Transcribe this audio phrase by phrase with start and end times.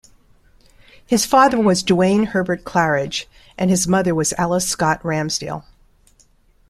[1.05, 5.63] His father was Duane Herbert Clarridge, and his mother was Alice Scott Ramsdale.